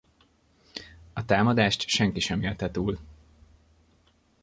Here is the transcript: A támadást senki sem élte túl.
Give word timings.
A 1.13 1.25
támadást 1.25 1.87
senki 1.87 2.19
sem 2.19 2.41
élte 2.43 2.71
túl. 2.71 2.99